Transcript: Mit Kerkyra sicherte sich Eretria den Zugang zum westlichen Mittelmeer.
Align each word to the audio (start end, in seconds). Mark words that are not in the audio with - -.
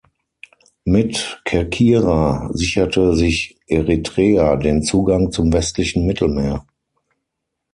Mit 0.83 1.43
Kerkyra 1.45 2.49
sicherte 2.53 3.15
sich 3.15 3.59
Eretria 3.67 4.55
den 4.55 4.81
Zugang 4.81 5.31
zum 5.31 5.53
westlichen 5.53 6.07
Mittelmeer. 6.07 6.65